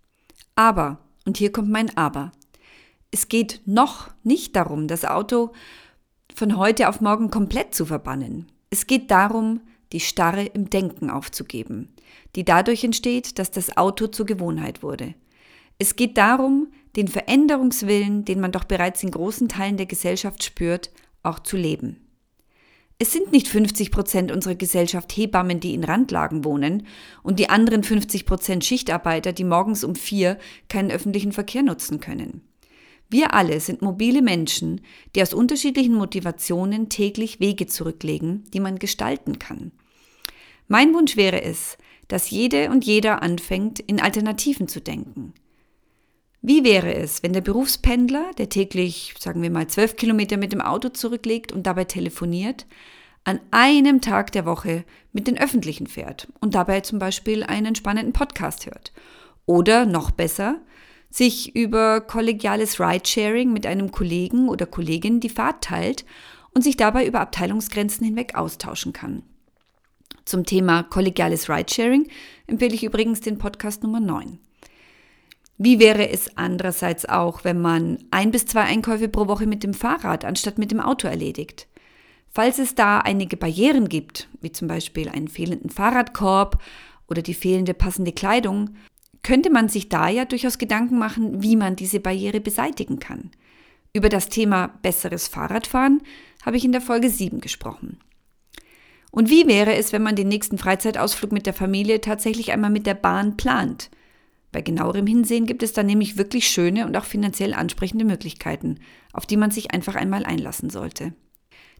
Aber, 0.56 0.98
und 1.24 1.36
hier 1.36 1.52
kommt 1.52 1.70
mein 1.70 1.96
Aber, 1.96 2.32
es 3.10 3.28
geht 3.28 3.60
noch 3.64 4.10
nicht 4.24 4.56
darum, 4.56 4.88
das 4.88 5.04
Auto 5.04 5.52
von 6.34 6.56
heute 6.56 6.88
auf 6.88 7.00
morgen 7.00 7.30
komplett 7.30 7.74
zu 7.74 7.86
verbannen. 7.86 8.50
Es 8.70 8.88
geht 8.88 9.10
darum, 9.12 9.60
die 9.92 10.00
Starre 10.00 10.44
im 10.46 10.68
Denken 10.68 11.10
aufzugeben, 11.10 11.94
die 12.34 12.44
dadurch 12.44 12.82
entsteht, 12.82 13.38
dass 13.38 13.52
das 13.52 13.76
Auto 13.76 14.08
zur 14.08 14.26
Gewohnheit 14.26 14.82
wurde. 14.82 15.14
Es 15.78 15.94
geht 15.94 16.18
darum, 16.18 16.72
den 16.96 17.08
Veränderungswillen, 17.08 18.24
den 18.24 18.40
man 18.40 18.52
doch 18.52 18.64
bereits 18.64 19.02
in 19.02 19.10
großen 19.10 19.48
Teilen 19.48 19.76
der 19.76 19.86
Gesellschaft 19.86 20.44
spürt, 20.44 20.90
auch 21.22 21.40
zu 21.40 21.56
leben. 21.56 22.04
Es 22.98 23.12
sind 23.12 23.32
nicht 23.32 23.48
50 23.48 23.90
Prozent 23.90 24.30
unserer 24.30 24.54
Gesellschaft 24.54 25.16
Hebammen, 25.16 25.58
die 25.58 25.74
in 25.74 25.82
Randlagen 25.82 26.44
wohnen 26.44 26.86
und 27.24 27.40
die 27.40 27.50
anderen 27.50 27.82
50 27.82 28.24
Prozent 28.24 28.64
Schichtarbeiter, 28.64 29.32
die 29.32 29.42
morgens 29.42 29.82
um 29.82 29.96
vier 29.96 30.38
keinen 30.68 30.92
öffentlichen 30.92 31.32
Verkehr 31.32 31.62
nutzen 31.62 31.98
können. 31.98 32.42
Wir 33.10 33.34
alle 33.34 33.60
sind 33.60 33.82
mobile 33.82 34.22
Menschen, 34.22 34.80
die 35.14 35.22
aus 35.22 35.34
unterschiedlichen 35.34 35.94
Motivationen 35.94 36.88
täglich 36.88 37.40
Wege 37.40 37.66
zurücklegen, 37.66 38.44
die 38.52 38.60
man 38.60 38.78
gestalten 38.78 39.38
kann. 39.38 39.72
Mein 40.68 40.94
Wunsch 40.94 41.16
wäre 41.16 41.42
es, 41.42 41.76
dass 42.08 42.30
jede 42.30 42.70
und 42.70 42.84
jeder 42.84 43.22
anfängt, 43.22 43.80
in 43.80 44.00
Alternativen 44.00 44.68
zu 44.68 44.80
denken. 44.80 45.34
Wie 46.46 46.62
wäre 46.62 46.94
es, 46.94 47.22
wenn 47.22 47.32
der 47.32 47.40
Berufspendler, 47.40 48.32
der 48.36 48.50
täglich, 48.50 49.14
sagen 49.18 49.40
wir 49.40 49.48
mal, 49.48 49.66
zwölf 49.68 49.96
Kilometer 49.96 50.36
mit 50.36 50.52
dem 50.52 50.60
Auto 50.60 50.90
zurücklegt 50.90 51.52
und 51.52 51.66
dabei 51.66 51.84
telefoniert, 51.84 52.66
an 53.24 53.40
einem 53.50 54.02
Tag 54.02 54.30
der 54.32 54.44
Woche 54.44 54.84
mit 55.14 55.26
den 55.26 55.38
Öffentlichen 55.38 55.86
fährt 55.86 56.28
und 56.40 56.54
dabei 56.54 56.82
zum 56.82 56.98
Beispiel 56.98 57.44
einen 57.44 57.74
spannenden 57.74 58.12
Podcast 58.12 58.66
hört? 58.66 58.92
Oder 59.46 59.86
noch 59.86 60.10
besser, 60.10 60.60
sich 61.08 61.56
über 61.56 62.02
kollegiales 62.02 62.78
Ridesharing 62.78 63.50
mit 63.50 63.64
einem 63.64 63.90
Kollegen 63.90 64.50
oder 64.50 64.66
Kollegin 64.66 65.20
die 65.20 65.30
Fahrt 65.30 65.64
teilt 65.64 66.04
und 66.52 66.60
sich 66.60 66.76
dabei 66.76 67.06
über 67.06 67.20
Abteilungsgrenzen 67.20 68.04
hinweg 68.04 68.34
austauschen 68.34 68.92
kann. 68.92 69.22
Zum 70.26 70.44
Thema 70.44 70.82
kollegiales 70.82 71.48
Ridesharing 71.48 72.06
empfehle 72.46 72.74
ich 72.74 72.84
übrigens 72.84 73.22
den 73.22 73.38
Podcast 73.38 73.82
Nummer 73.82 74.00
9. 74.00 74.38
Wie 75.56 75.78
wäre 75.78 76.08
es 76.08 76.36
andererseits 76.36 77.06
auch, 77.08 77.44
wenn 77.44 77.60
man 77.60 77.98
ein 78.10 78.32
bis 78.32 78.46
zwei 78.46 78.62
Einkäufe 78.62 79.08
pro 79.08 79.28
Woche 79.28 79.46
mit 79.46 79.62
dem 79.62 79.74
Fahrrad 79.74 80.24
anstatt 80.24 80.58
mit 80.58 80.70
dem 80.70 80.80
Auto 80.80 81.06
erledigt? 81.06 81.68
Falls 82.30 82.58
es 82.58 82.74
da 82.74 82.98
einige 82.98 83.36
Barrieren 83.36 83.88
gibt, 83.88 84.28
wie 84.40 84.50
zum 84.50 84.66
Beispiel 84.66 85.08
einen 85.08 85.28
fehlenden 85.28 85.70
Fahrradkorb 85.70 86.60
oder 87.08 87.22
die 87.22 87.34
fehlende 87.34 87.74
passende 87.74 88.12
Kleidung, 88.12 88.70
könnte 89.22 89.50
man 89.50 89.68
sich 89.68 89.88
da 89.88 90.08
ja 90.08 90.24
durchaus 90.24 90.58
Gedanken 90.58 90.98
machen, 90.98 91.42
wie 91.42 91.54
man 91.54 91.76
diese 91.76 92.00
Barriere 92.00 92.40
beseitigen 92.40 92.98
kann. 92.98 93.30
Über 93.92 94.08
das 94.08 94.28
Thema 94.28 94.68
besseres 94.82 95.28
Fahrradfahren 95.28 96.02
habe 96.44 96.56
ich 96.56 96.64
in 96.64 96.72
der 96.72 96.80
Folge 96.80 97.08
7 97.08 97.40
gesprochen. 97.40 98.00
Und 99.12 99.30
wie 99.30 99.46
wäre 99.46 99.76
es, 99.76 99.92
wenn 99.92 100.02
man 100.02 100.16
den 100.16 100.26
nächsten 100.26 100.58
Freizeitausflug 100.58 101.30
mit 101.30 101.46
der 101.46 101.54
Familie 101.54 102.00
tatsächlich 102.00 102.50
einmal 102.50 102.70
mit 102.70 102.86
der 102.86 102.94
Bahn 102.94 103.36
plant? 103.36 103.90
Bei 104.54 104.62
genauerem 104.62 105.08
Hinsehen 105.08 105.46
gibt 105.46 105.64
es 105.64 105.72
dann 105.72 105.86
nämlich 105.86 106.16
wirklich 106.16 106.46
schöne 106.46 106.86
und 106.86 106.96
auch 106.96 107.06
finanziell 107.06 107.54
ansprechende 107.54 108.04
Möglichkeiten, 108.04 108.78
auf 109.12 109.26
die 109.26 109.36
man 109.36 109.50
sich 109.50 109.72
einfach 109.72 109.96
einmal 109.96 110.24
einlassen 110.24 110.70
sollte. 110.70 111.12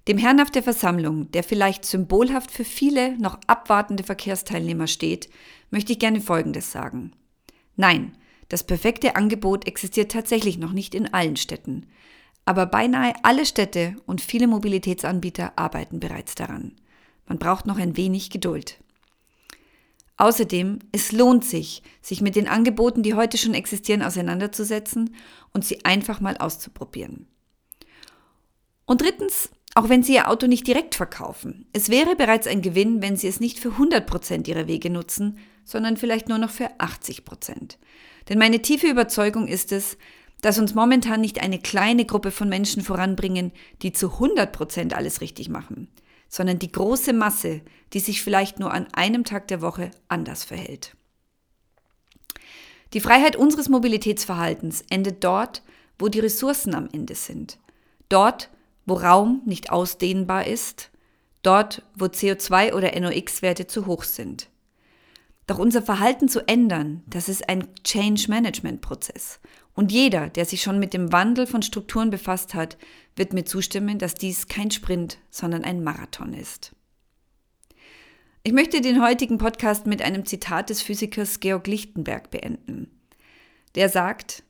Dem 0.09 0.19
Herrn 0.19 0.41
auf 0.41 0.51
der 0.51 0.65
Versammlung, 0.65 1.31
der 1.31 1.45
vielleicht 1.45 1.85
symbolhaft 1.85 2.51
für 2.51 2.65
viele 2.65 3.17
noch 3.17 3.39
abwartende 3.47 4.03
Verkehrsteilnehmer 4.03 4.89
steht, 4.89 5.31
möchte 5.71 5.93
ich 5.93 6.01
gerne 6.01 6.21
Folgendes 6.21 6.73
sagen. 6.73 7.13
Nein, 7.77 8.19
das 8.49 8.65
perfekte 8.65 9.15
Angebot 9.15 9.69
existiert 9.69 10.11
tatsächlich 10.11 10.59
noch 10.59 10.73
nicht 10.73 10.97
in 10.97 11.15
allen 11.15 11.37
Städten. 11.37 11.87
Aber 12.45 12.67
beinahe 12.67 13.13
alle 13.23 13.47
Städte 13.47 13.95
und 14.05 14.21
viele 14.21 14.49
Mobilitätsanbieter 14.49 15.53
arbeiten 15.55 16.01
bereits 16.01 16.35
daran. 16.35 16.73
Man 17.29 17.39
braucht 17.39 17.67
noch 17.67 17.79
ein 17.79 17.97
wenig 17.97 18.31
Geduld. 18.31 18.81
Außerdem, 20.17 20.79
es 20.93 21.11
lohnt 21.11 21.45
sich, 21.45 21.83
sich 22.01 22.21
mit 22.21 22.37
den 22.37 22.47
Angeboten, 22.47 23.03
die 23.03 23.15
heute 23.15 23.37
schon 23.37 23.55
existieren, 23.55 24.03
auseinanderzusetzen 24.03 25.15
und 25.53 25.65
sie 25.65 25.85
einfach 25.85 26.21
mal 26.21 26.37
auszuprobieren. 26.37 27.27
Und 28.87 29.03
drittens, 29.03 29.51
auch 29.75 29.89
wenn 29.89 30.05
Sie 30.05 30.15
Ihr 30.15 30.29
Auto 30.29 30.47
nicht 30.47 30.67
direkt 30.67 30.95
verkaufen, 30.95 31.67
es 31.73 31.89
wäre 31.89 32.15
bereits 32.15 32.47
ein 32.47 32.63
Gewinn, 32.63 33.03
wenn 33.03 33.17
Sie 33.17 33.27
es 33.27 33.41
nicht 33.41 33.59
für 33.59 33.71
100 33.71 34.07
Prozent 34.07 34.47
Ihrer 34.47 34.69
Wege 34.69 34.89
nutzen, 34.89 35.39
sondern 35.65 35.97
vielleicht 35.97 36.29
nur 36.29 36.39
noch 36.39 36.51
für 36.51 36.69
80 36.79 37.25
Prozent. 37.25 37.79
Denn 38.29 38.39
meine 38.39 38.63
tiefe 38.63 38.87
Überzeugung 38.87 39.49
ist 39.49 39.73
es, 39.73 39.97
dass 40.43 40.59
uns 40.59 40.75
momentan 40.75 41.23
nicht 41.23 41.43
eine 41.43 41.59
kleine 41.59 42.05
Gruppe 42.05 42.31
von 42.31 42.49
Menschen 42.49 42.83
voranbringen, 42.83 43.51
die 43.83 43.93
zu 43.93 44.13
100 44.13 44.53
Prozent 44.53 44.95
alles 44.95 45.21
richtig 45.23 45.49
machen 45.49 45.89
sondern 46.29 46.59
die 46.59 46.73
große 46.73 47.13
Masse, 47.13 47.63
die 47.93 48.01
sich 48.01 48.23
vielleicht 48.23 48.59
nur 48.59 48.73
an 48.73 48.87
einem 48.93 49.25
Tag 49.25 49.49
der 49.49 49.63
Woche 49.63 49.91
anders 50.09 50.45
verhält. 50.45 50.97
Die 52.93 53.01
Freiheit 53.01 53.37
unseres 53.37 53.69
Mobilitätsverhaltens 53.69 54.85
endet 54.89 55.25
dort, 55.25 55.63
wo 55.99 56.09
die 56.09 56.21
Ressourcen 56.21 56.75
am 56.75 56.89
Ende 56.93 57.15
sind. 57.15 57.59
Dort, 58.09 58.51
wo 58.87 58.95
Raum 58.95 59.43
nicht 59.45 59.71
ausdehnbar 59.71 60.47
ist, 60.47 60.91
dort, 61.43 61.83
wo 61.95 62.07
CO2 62.07 62.73
oder 62.73 62.99
NOx-Werte 62.99 63.67
zu 63.67 63.87
hoch 63.87 64.05
sind. 64.05 64.49
Doch 65.47 65.59
unser 65.59 65.83
Verhalten 65.83 66.29
zu 66.29 66.47
ändern, 66.49 67.03
das 67.07 67.29
ist 67.29 67.49
ein 67.49 67.69
Change-Management-Prozess. 67.85 69.41
Und 69.75 69.91
jeder, 69.91 70.29
der 70.29 70.45
sich 70.45 70.63
schon 70.63 70.79
mit 70.79 70.95
dem 70.95 71.13
Wandel 71.13 71.47
von 71.47 71.63
Strukturen 71.63 72.11
befasst 72.11 72.55
hat, 72.55 72.79
wird 73.17 73.33
mir 73.33 73.45
zustimmen, 73.45 73.99
dass 73.99 74.15
dies 74.15 74.47
kein 74.49 74.71
Sprint, 74.71 75.19
sondern 75.31 75.65
ein 75.65 75.83
Marathon 75.83 76.33
ist. 76.33 76.73
Ich 78.45 78.53
möchte 78.53 78.81
den 78.81 79.03
heutigen 79.03 79.39
Podcast 79.39 79.87
mit 79.87 80.03
einem 80.03 80.27
Zitat 80.27 80.71
des 80.71 80.83
Physikers 80.83 81.41
Georg 81.41 81.67
Lichtenberg 81.67 82.31
beenden. 82.31 82.91
Der 83.75 83.89
sagt, 83.89 84.45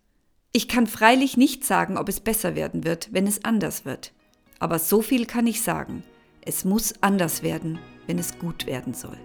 ich 0.53 0.69
kann 0.69 0.87
freilich 0.87 1.37
nicht 1.37 1.65
sagen, 1.65 1.97
ob 1.97 2.09
es 2.09 2.21
besser 2.21 2.55
werden 2.55 2.85
wird, 2.85 3.09
wenn 3.13 3.27
es 3.27 3.45
anders 3.45 3.85
wird. 3.85 4.13
Aber 4.59 4.79
so 4.79 5.01
viel 5.01 5.27
kann 5.27 5.47
ich 5.47 5.63
sagen, 5.63 6.05
es 6.43 6.65
muss 6.65 6.95
anders 7.01 7.43
werden, 7.43 7.79
wenn 8.07 8.19
es 8.19 8.39
gut 8.39 8.67
werden 8.67 8.95
soll. 8.95 9.19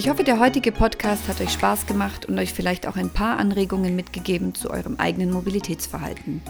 Ich 0.00 0.08
hoffe, 0.08 0.24
der 0.24 0.40
heutige 0.40 0.72
Podcast 0.72 1.28
hat 1.28 1.42
euch 1.42 1.50
Spaß 1.50 1.84
gemacht 1.84 2.24
und 2.24 2.38
euch 2.38 2.54
vielleicht 2.54 2.86
auch 2.86 2.96
ein 2.96 3.10
paar 3.10 3.38
Anregungen 3.38 3.94
mitgegeben 3.94 4.54
zu 4.54 4.70
eurem 4.70 4.96
eigenen 4.96 5.30
Mobilitätsverhalten. 5.30 6.40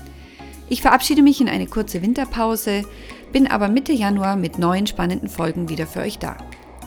Ich 0.68 0.82
verabschiede 0.82 1.20
mich 1.20 1.40
in 1.40 1.48
eine 1.48 1.66
kurze 1.66 2.00
Winterpause, 2.00 2.84
bin 3.32 3.48
aber 3.48 3.66
Mitte 3.66 3.92
Januar 3.92 4.36
mit 4.36 4.60
neuen 4.60 4.86
spannenden 4.86 5.28
Folgen 5.28 5.68
wieder 5.68 5.88
für 5.88 5.98
euch 5.98 6.20
da. 6.20 6.36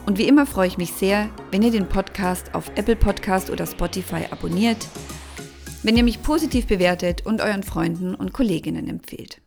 Und 0.05 0.17
wie 0.17 0.25
immer 0.25 0.45
freue 0.45 0.67
ich 0.69 0.77
mich 0.77 0.93
sehr, 0.93 1.27
wenn 1.51 1.63
ihr 1.63 1.71
den 1.71 1.89
Podcast 1.89 2.55
auf 2.55 2.71
Apple 2.75 2.95
Podcast 2.95 3.49
oder 3.49 3.67
Spotify 3.67 4.27
abonniert, 4.31 4.87
wenn 5.83 5.97
ihr 5.97 6.03
mich 6.05 6.23
positiv 6.23 6.67
bewertet 6.67 7.25
und 7.25 7.41
euren 7.41 7.63
Freunden 7.63 8.15
und 8.15 8.31
Kolleginnen 8.31 8.87
empfehlt. 8.87 9.42